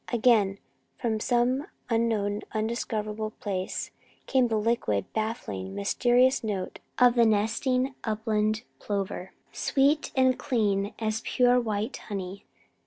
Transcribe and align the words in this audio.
Again, 0.11 0.57
from 0.97 1.19
some 1.19 1.67
unknown, 1.87 2.41
undiscoverable 2.53 3.29
place, 3.39 3.91
came 4.25 4.47
the 4.47 4.57
liquid, 4.57 5.05
baffling, 5.13 5.75
mysterious 5.75 6.43
note 6.43 6.79
of 6.97 7.13
the 7.13 7.23
nesting 7.23 7.93
upland 8.03 8.63
plover, 8.79 9.31
sweet 9.51 10.11
and 10.15 10.39
clean 10.39 10.95
as 10.97 11.21
pure 11.23 11.59
white 11.61 11.97
honey. 11.97 12.45